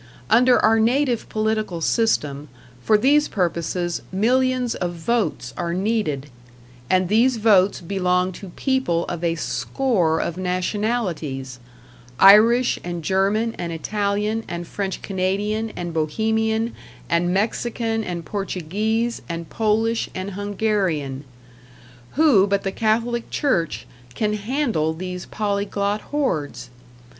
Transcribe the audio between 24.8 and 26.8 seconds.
these polyglot hordes?